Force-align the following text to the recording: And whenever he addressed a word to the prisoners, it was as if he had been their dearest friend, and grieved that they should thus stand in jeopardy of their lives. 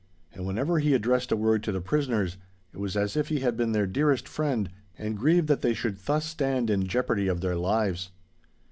And 0.33 0.47
whenever 0.47 0.79
he 0.79 0.95
addressed 0.95 1.31
a 1.31 1.35
word 1.35 1.61
to 1.61 1.71
the 1.71 1.79
prisoners, 1.79 2.37
it 2.73 2.79
was 2.79 2.97
as 2.97 3.15
if 3.15 3.27
he 3.27 3.41
had 3.41 3.55
been 3.55 3.71
their 3.71 3.85
dearest 3.85 4.27
friend, 4.27 4.71
and 4.97 5.15
grieved 5.15 5.47
that 5.47 5.61
they 5.61 5.75
should 5.75 5.99
thus 5.99 6.25
stand 6.25 6.71
in 6.71 6.87
jeopardy 6.87 7.27
of 7.27 7.41
their 7.41 7.55
lives. 7.55 8.09